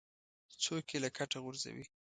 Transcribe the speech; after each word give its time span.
څوک 0.63 0.85
یې 0.93 0.97
له 1.03 1.09
کټه 1.17 1.37
غورځوي. 1.43 1.85